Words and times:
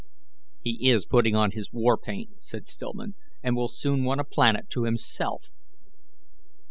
"He 0.63 0.89
is 0.89 1.05
putting 1.05 1.35
on 1.35 1.51
his 1.51 1.71
war 1.71 1.95
paint," 1.95 2.31
said 2.39 2.67
Stillman, 2.67 3.13
"and 3.43 3.55
will 3.55 3.67
soon 3.67 4.03
want 4.03 4.19
a 4.19 4.23
planet 4.23 4.67
to 4.71 4.85
himself." 4.85 5.49